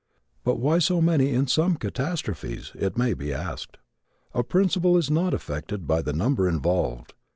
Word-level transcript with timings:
But 0.43 0.55
why 0.59 0.79
so 0.79 0.99
many 0.99 1.29
in 1.29 1.45
some 1.45 1.75
catastrophes? 1.75 2.71
it 2.73 2.97
may 2.97 3.13
be 3.13 3.31
asked. 3.31 3.77
A 4.33 4.43
principle 4.43 4.97
is 4.97 5.11
not 5.11 5.31
affected 5.31 5.85
by 5.85 6.01
the 6.01 6.11
number 6.11 6.49
involved. 6.49 7.13